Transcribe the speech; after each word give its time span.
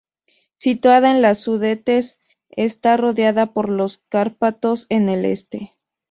Situada 0.57 1.11
en 1.15 1.21
los 1.21 1.37
Sudetes, 1.37 2.17
está 2.49 2.97
rodeada 2.97 3.53
por 3.53 3.69
los 3.69 3.99
Cárpatos 4.09 4.87
en 4.89 5.09
el 5.09 5.25
este. 5.25 5.75